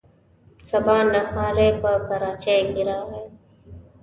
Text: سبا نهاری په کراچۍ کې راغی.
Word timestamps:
سبا 0.69 0.97
نهاری 1.11 1.69
په 1.81 1.91
کراچۍ 2.07 2.59
کې 2.71 2.81
راغی. 2.89 3.23